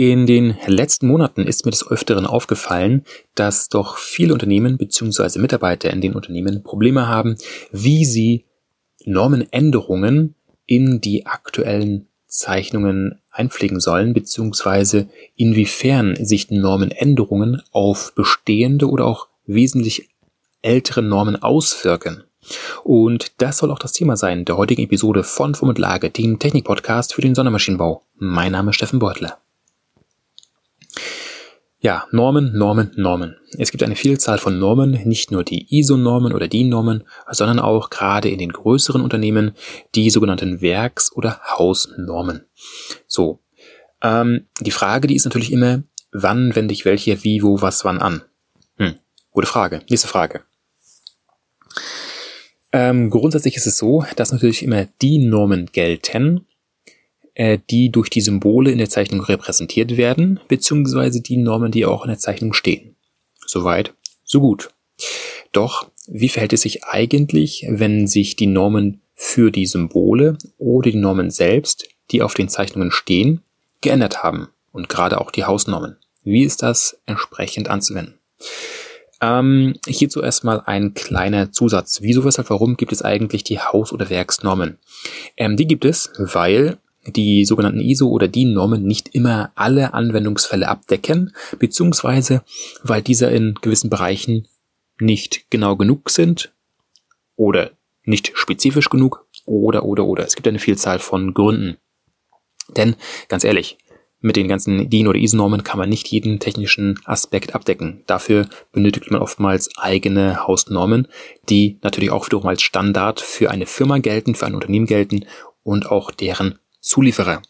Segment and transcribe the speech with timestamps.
[0.00, 3.02] In den letzten Monaten ist mir des Öfteren aufgefallen,
[3.34, 5.40] dass doch viele Unternehmen bzw.
[5.40, 7.34] Mitarbeiter in den Unternehmen Probleme haben,
[7.72, 8.44] wie sie
[9.04, 19.26] Normenänderungen in die aktuellen Zeichnungen einpflegen sollen, beziehungsweise inwiefern sich Normenänderungen auf bestehende oder auch
[19.46, 20.10] wesentlich
[20.62, 22.22] ältere Normen auswirken.
[22.84, 26.38] Und das soll auch das Thema sein der heutigen Episode von Form und Lage, dem
[26.38, 28.02] Technik-Podcast für den Sondermaschinenbau.
[28.14, 29.38] Mein Name ist Steffen Beutler.
[31.80, 33.36] Ja, Normen, Normen, Normen.
[33.56, 38.28] Es gibt eine Vielzahl von Normen, nicht nur die ISO-Normen oder DIN-Normen, sondern auch gerade
[38.28, 39.52] in den größeren Unternehmen
[39.94, 42.46] die sogenannten Werks- oder Hausnormen.
[43.06, 43.38] So,
[44.02, 48.00] ähm, die Frage, die ist natürlich immer, wann wende ich welche, wie, wo, was, wann
[48.00, 48.22] an?
[48.78, 48.94] Hm,
[49.30, 49.80] gute Frage.
[49.88, 50.42] Nächste Frage.
[52.72, 56.46] Ähm, grundsätzlich ist es so, dass natürlich immer die Normen gelten,
[57.38, 62.02] äh, die durch die Symbole in der Zeichnung repräsentiert werden, beziehungsweise die Normen, die auch
[62.02, 62.96] in der Zeichnung stehen.
[63.46, 63.94] Soweit,
[64.24, 64.70] so gut.
[65.52, 70.98] Doch, wie verhält es sich eigentlich, wenn sich die Normen für die Symbole oder die
[70.98, 73.40] Normen selbst, die auf den Zeichnungen stehen,
[73.80, 74.48] geändert haben?
[74.72, 75.96] Und gerade auch die Hausnormen.
[76.24, 78.14] Wie ist das entsprechend anzuwenden?
[79.20, 82.00] Ähm, hierzu erstmal ein kleiner Zusatz.
[82.02, 84.78] Wieso, weshalb, warum gibt es eigentlich die Haus- oder Werksnormen?
[85.36, 86.78] Ähm, die gibt es, weil
[87.08, 92.42] die sogenannten ISO oder DIN-Normen nicht immer alle Anwendungsfälle abdecken, beziehungsweise
[92.82, 94.46] weil diese in gewissen Bereichen
[95.00, 96.52] nicht genau genug sind
[97.36, 97.70] oder
[98.04, 100.24] nicht spezifisch genug oder oder oder.
[100.24, 101.76] Es gibt eine Vielzahl von Gründen.
[102.76, 102.96] Denn
[103.28, 103.78] ganz ehrlich,
[104.20, 108.02] mit den ganzen DIN oder ISO-Normen kann man nicht jeden technischen Aspekt abdecken.
[108.06, 111.06] Dafür benötigt man oftmals eigene Hausnormen,
[111.48, 115.24] die natürlich auch wiederum als Standard für eine Firma gelten, für ein Unternehmen gelten
[115.62, 117.42] und auch deren Zulieferer.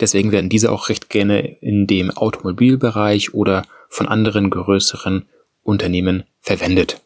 [0.00, 5.28] Deswegen werden diese auch recht gerne in dem Automobilbereich oder von anderen größeren
[5.62, 7.00] Unternehmen verwendet.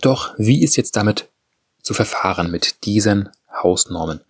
[0.00, 1.28] Doch wie ist jetzt damit
[1.80, 3.28] zu verfahren mit diesen
[3.62, 4.20] Hausnormen?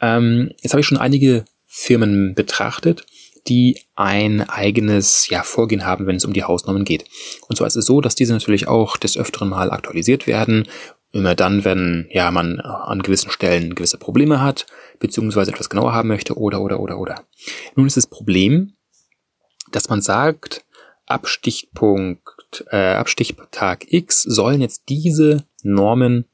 [0.00, 3.04] Ähm, jetzt habe ich schon einige Firmen betrachtet,
[3.48, 7.06] die ein eigenes ja, Vorgehen haben, wenn es um die Hausnormen geht.
[7.48, 10.68] Und zwar ist es so, dass diese natürlich auch des Öfteren mal aktualisiert werden
[11.12, 14.66] Immer dann, wenn ja man an gewissen Stellen gewisse Probleme hat,
[15.00, 17.24] beziehungsweise etwas genauer haben möchte, oder, oder, oder, oder.
[17.74, 18.74] Nun ist das Problem,
[19.72, 20.64] dass man sagt,
[21.06, 26.26] Abstichpunkt, äh, Abstichtag X sollen jetzt diese Normen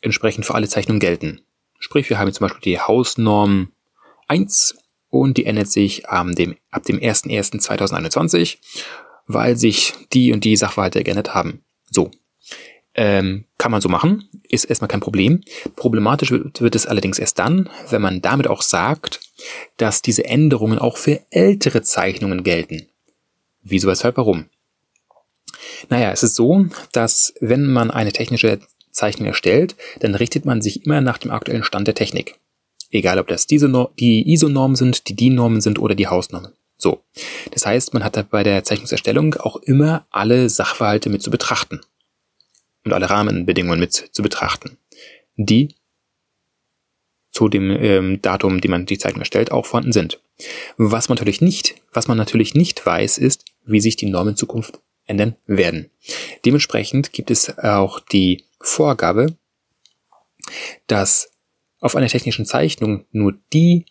[0.00, 1.42] entsprechend für alle Zeichnungen gelten.
[1.78, 3.72] Sprich, wir haben jetzt zum Beispiel die Hausnorm
[4.28, 4.76] 1
[5.10, 8.58] und die ändert sich ähm, dem, ab dem 01.01.2021,
[9.26, 11.62] weil sich die und die Sachverhalte geändert haben.
[11.90, 12.10] So,
[12.94, 15.40] ähm, kann man so machen, ist erstmal kein Problem.
[15.74, 19.20] Problematisch wird, es allerdings erst dann, wenn man damit auch sagt,
[19.78, 22.88] dass diese Änderungen auch für ältere Zeichnungen gelten.
[23.62, 24.50] Wieso, weshalb, warum?
[25.88, 28.58] Naja, es ist so, dass wenn man eine technische
[28.90, 32.38] Zeichnung erstellt, dann richtet man sich immer nach dem aktuellen Stand der Technik.
[32.90, 36.52] Egal, ob das diese no die ISO-Normen sind, die DIN-Normen sind oder die Hausnormen.
[36.76, 37.02] So.
[37.52, 41.80] Das heißt, man hat da bei der Zeichnungserstellung auch immer alle Sachverhalte mit zu betrachten
[42.84, 44.78] und alle Rahmenbedingungen mit zu betrachten,
[45.36, 45.74] die
[47.30, 50.20] zu dem ähm, Datum, die man die Zeichnung erstellt, auch vorhanden sind.
[50.76, 54.36] Was man natürlich nicht, was man natürlich nicht weiß, ist, wie sich die Normen in
[54.36, 55.90] Zukunft ändern werden.
[56.44, 59.36] Dementsprechend gibt es auch die Vorgabe,
[60.86, 61.30] dass
[61.80, 63.84] auf einer technischen Zeichnung nur die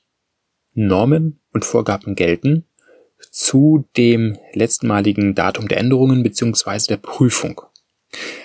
[0.73, 2.65] Normen und Vorgaben gelten
[3.31, 7.61] zu dem letztmaligen Datum der Änderungen beziehungsweise der Prüfung.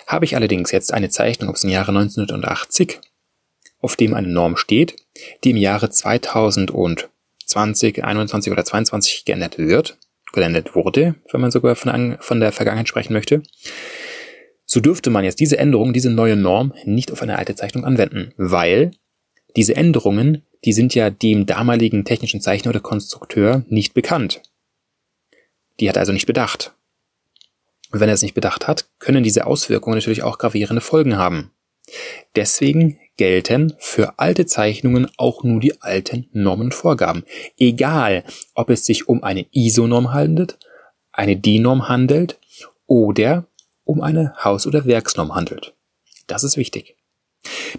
[0.08, 2.98] Habe ich allerdings jetzt eine Zeichnung aus dem Jahre 1980,
[3.80, 4.96] auf dem eine Norm steht,
[5.44, 7.12] die im Jahre 2020,
[8.02, 9.98] 21 oder 22 geändert wird,
[10.32, 13.42] geändert wurde, wenn man sogar von, von der Vergangenheit sprechen möchte,
[14.64, 18.32] so dürfte man jetzt diese Änderung, diese neue Norm nicht auf eine alte Zeichnung anwenden,
[18.38, 18.92] weil
[19.56, 24.40] diese Änderungen, die sind ja dem damaligen technischen Zeichner oder Konstrukteur nicht bekannt.
[25.80, 26.72] Die hat er also nicht bedacht.
[27.90, 31.52] Und wenn er es nicht bedacht hat, können diese Auswirkungen natürlich auch gravierende Folgen haben.
[32.36, 37.24] Deswegen gelten für alte Zeichnungen auch nur die alten Normenvorgaben.
[37.58, 38.24] Egal,
[38.54, 40.58] ob es sich um eine ISO-Norm handelt,
[41.12, 42.38] eine DIN-Norm handelt
[42.86, 43.46] oder
[43.84, 45.74] um eine Haus- oder Werksnorm handelt.
[46.26, 46.97] Das ist wichtig.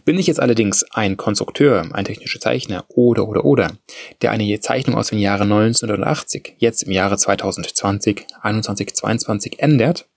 [0.05, 3.77] Bin ich jetzt allerdings ein Konstrukteur, ein technischer Zeichner oder oder oder,
[4.21, 10.07] der eine Zeichnung aus dem Jahre 1980 jetzt im Jahre 2020, 21, 22 ändert,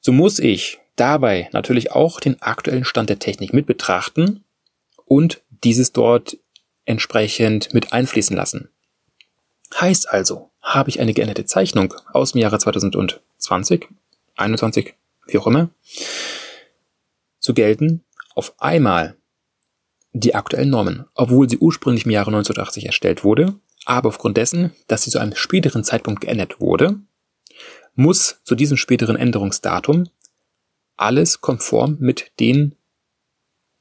[0.00, 4.44] so muss ich dabei natürlich auch den aktuellen Stand der Technik mit betrachten
[5.04, 6.38] und dieses dort
[6.84, 8.68] entsprechend mit einfließen lassen.
[9.74, 13.88] Heißt also, habe ich eine geänderte Zeichnung aus dem Jahre 2020,
[14.36, 14.94] 21,
[15.26, 15.70] wie auch immer,
[17.46, 18.04] zu gelten
[18.34, 19.16] auf einmal
[20.12, 23.54] die aktuellen Normen, obwohl sie ursprünglich im Jahre 1980 erstellt wurde,
[23.84, 26.98] aber aufgrund dessen, dass sie zu einem späteren Zeitpunkt geändert wurde,
[27.94, 30.08] muss zu diesem späteren Änderungsdatum
[30.96, 32.74] alles konform mit den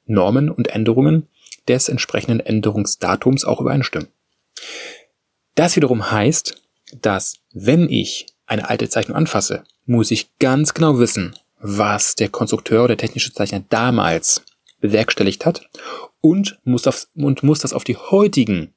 [0.05, 1.27] Normen und Änderungen
[1.67, 4.09] des entsprechenden Änderungsdatums auch übereinstimmen.
[5.55, 6.61] Das wiederum heißt,
[7.01, 11.35] dass wenn ich eine alte Zeichnung anfasse, muss ich ganz genau wissen,
[11.67, 14.43] was der Konstrukteur oder technische Zeichner damals
[14.79, 15.67] bewerkstelligt hat
[16.21, 18.73] und muss, auf, und muss das auf die heutigen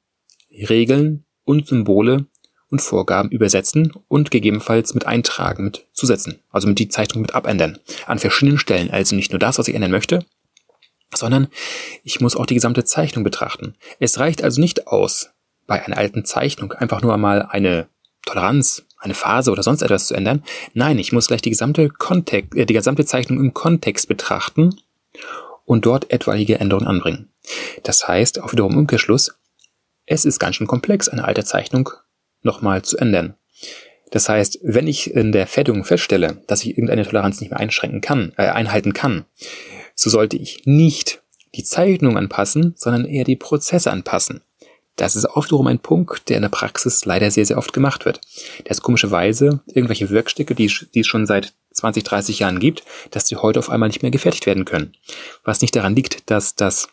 [0.51, 2.25] Regeln und Symbole
[2.69, 7.77] und Vorgaben übersetzen und gegebenenfalls mit eintragen, mit zusetzen, also mit die Zeichnung mit abändern.
[8.07, 8.89] An verschiedenen Stellen.
[8.89, 10.25] Also nicht nur das, was ich ändern möchte,
[11.13, 11.47] sondern
[12.03, 13.75] ich muss auch die gesamte Zeichnung betrachten.
[13.99, 15.29] Es reicht also nicht aus,
[15.67, 17.87] bei einer alten Zeichnung einfach nur einmal eine
[18.25, 20.43] Toleranz, eine Phase oder sonst etwas zu ändern.
[20.73, 24.75] Nein, ich muss gleich die gesamte Kontext, äh, die gesamte Zeichnung im Kontext betrachten
[25.65, 27.29] und dort etwaige Änderungen anbringen.
[27.83, 29.35] Das heißt, auch wiederum Umkehrschluss,
[30.05, 31.89] es ist ganz schön komplex, eine alte Zeichnung
[32.41, 33.35] nochmal zu ändern.
[34.11, 38.01] Das heißt, wenn ich in der Fertigung feststelle, dass ich irgendeine Toleranz nicht mehr einschränken
[38.01, 39.25] kann, äh, einhalten kann,
[39.93, 41.21] so sollte ich nicht
[41.55, 44.41] die Zeichnung anpassen, sondern eher die Prozesse anpassen.
[44.99, 48.03] Das ist oft wiederum ein Punkt, der in der Praxis leider sehr, sehr oft gemacht
[48.03, 48.19] wird.
[48.65, 53.37] Dass komischerweise irgendwelche Werkstücke, die, die es schon seit 20, 30 Jahren gibt, dass die
[53.37, 54.91] heute auf einmal nicht mehr gefertigt werden können.
[55.45, 56.89] Was nicht daran liegt, dass das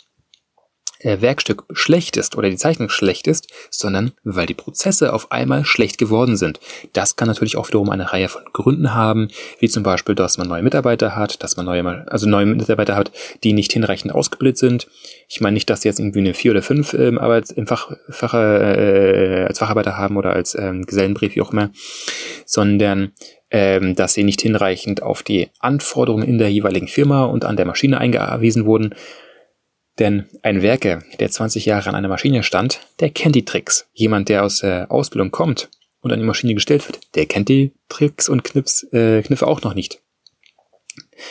[1.02, 5.98] Werkstück schlecht ist oder die Zeichnung schlecht ist, sondern weil die Prozesse auf einmal schlecht
[5.98, 6.60] geworden sind.
[6.92, 9.28] Das kann natürlich auch wiederum eine Reihe von Gründen haben,
[9.58, 13.12] wie zum Beispiel, dass man neue Mitarbeiter hat, dass man neue, also neue Mitarbeiter hat,
[13.44, 14.88] die nicht hinreichend ausgebildet sind.
[15.28, 17.92] Ich meine nicht, dass sie jetzt irgendwie eine vier oder fünf ähm, Arbeit im Fach,
[18.08, 21.70] Fach äh, als Facharbeiter haben oder als ähm, Gesellenbrief, wie auch immer,
[22.44, 23.12] sondern
[23.50, 27.66] ähm, dass sie nicht hinreichend auf die Anforderungen in der jeweiligen Firma und an der
[27.66, 28.94] Maschine eingewiesen wurden
[29.98, 33.88] denn ein Werker, der 20 Jahre an einer Maschine stand, der kennt die Tricks.
[33.94, 35.70] Jemand, der aus der Ausbildung kommt
[36.00, 39.62] und an die Maschine gestellt wird, der kennt die Tricks und Knips, äh, Kniffe auch
[39.62, 40.00] noch nicht.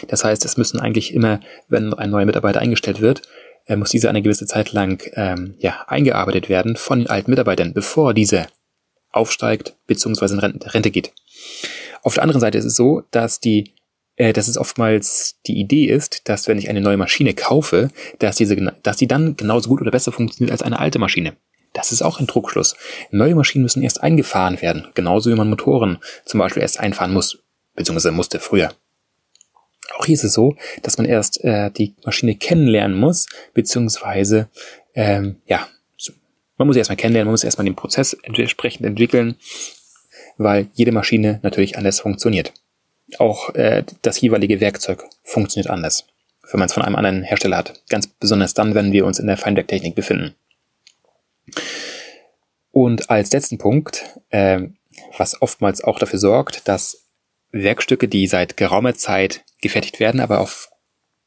[0.08, 3.22] Das heißt, es müssen eigentlich immer, wenn ein neuer Mitarbeiter eingestellt wird,
[3.68, 7.74] äh, muss dieser eine gewisse Zeit lang ähm, ja, eingearbeitet werden von den alten Mitarbeitern,
[7.74, 8.48] bevor dieser
[9.12, 10.34] aufsteigt bzw.
[10.34, 11.14] in Rente geht.
[12.02, 13.74] Auf der anderen Seite ist es so, dass die
[14.18, 17.90] äh, dass es oftmals die Idee ist, dass wenn ich eine neue Maschine kaufe,
[18.20, 21.36] dass diese, dass die dann genauso gut oder besser funktioniert als eine alte Maschine.
[21.74, 22.76] Das ist auch ein Druckschluss.
[23.12, 27.40] Neue Maschinen müssen erst eingefahren werden, genauso wie man Motoren zum Beispiel erst einfahren muss,
[27.76, 28.74] beziehungsweise musste früher.
[29.98, 34.50] Auch hier ist es so, dass man erst äh, die Maschine kennenlernen muss, beziehungsweise
[34.96, 35.68] ähm, ja,
[36.58, 39.36] man muss sie erstmal kennenlernen, man muss erstmal den Prozess entsprechend entwickeln,
[40.38, 42.54] weil jede Maschine natürlich anders funktioniert
[43.20, 46.08] auch äh, das jeweilige Werkzeug funktioniert anders,
[46.52, 47.82] wenn man es von einem anderen Hersteller hat.
[47.90, 50.36] Ganz besonders dann, wenn wir uns in der Feinwerktechnik befinden.
[52.72, 54.62] Und als letzten Punkt, äh,
[55.18, 57.06] was oftmals auch dafür sorgt, dass
[57.52, 60.70] Werkstücke, die seit geraumer Zeit gefertigt werden, aber auf,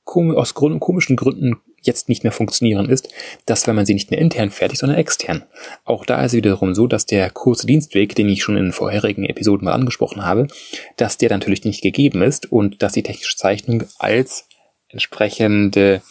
[0.04, 3.08] aus komischen Gründen jetzt nicht mehr funktionieren, ist,
[3.46, 5.44] dass wenn man sie nicht mehr intern fertigt, sondern extern.
[5.84, 9.25] Auch da ist es wiederum so, dass der kurze Dienstweg, den ich schon in vorherigen
[9.25, 10.49] Episoden mal angesprochen habe,
[10.97, 14.47] dass der natürlich nicht gegeben ist und dass die technische Zeichnung als
[14.88, 16.02] entsprechende,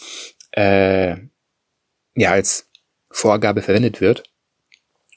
[0.51, 1.15] äh,
[2.15, 2.69] ja, als
[3.09, 4.23] Vorgabe verwendet wird.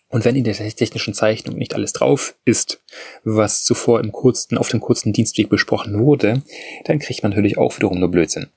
[0.09, 2.83] Und wenn in der technischen Zeichnung nicht alles drauf ist,
[3.23, 6.43] was zuvor im kurzen, auf dem kurzen Dienstweg besprochen wurde,
[6.85, 8.49] dann kriegt man natürlich auch wiederum nur Blödsinn.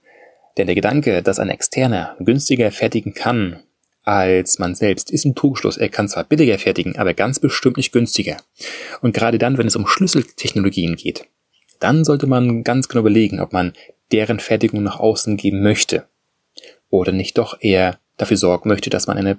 [0.57, 3.63] Denn der Gedanke, dass ein Externer günstiger fertigen kann
[4.03, 5.77] als man selbst, ist ein Trugschluss.
[5.77, 8.37] Er kann zwar billiger fertigen, aber ganz bestimmt nicht günstiger.
[9.01, 11.25] Und gerade dann, wenn es um Schlüsseltechnologien geht,
[11.79, 13.73] dann sollte man ganz genau überlegen, ob man
[14.11, 16.05] deren Fertigung nach außen geben möchte.
[16.89, 19.37] Oder nicht doch eher dafür sorgen möchte, dass man eine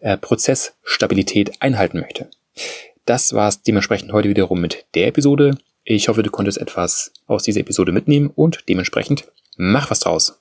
[0.00, 2.28] äh, Prozessstabilität einhalten möchte.
[3.04, 5.58] Das war es dementsprechend heute wiederum mit der Episode.
[5.84, 10.40] Ich hoffe, du konntest etwas aus dieser Episode mitnehmen und dementsprechend mach was draus.